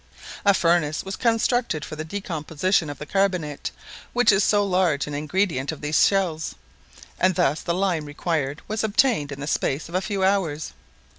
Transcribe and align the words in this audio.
A 0.45 0.55
furnace 0.55 1.03
was 1.03 1.15
constructed 1.15 1.85
for 1.85 1.95
the 1.95 2.03
decomposition 2.03 2.89
of 2.89 2.97
the 2.97 3.05
carbonate 3.05 3.69
which 4.13 4.31
is 4.31 4.43
so 4.43 4.65
large 4.65 5.05
an 5.05 5.13
ingredient 5.13 5.71
of 5.71 5.81
these 5.81 6.07
shells, 6.07 6.55
and 7.19 7.35
thus 7.35 7.61
the 7.61 7.75
lime 7.75 8.05
required 8.05 8.63
was 8.67 8.83
obtained 8.83 9.31
in 9.31 9.39
the 9.41 9.45
space 9.45 9.89
of 9.89 9.93
a 9.93 10.01
few 10.01 10.23
hours. 10.23 10.73